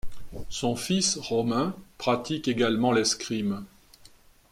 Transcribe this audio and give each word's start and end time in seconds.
Son 0.49 0.75
fils 0.75 1.17
Romain 1.21 1.75
pratique 1.99 2.47
également 2.47 2.91
l'escrime. 2.91 3.65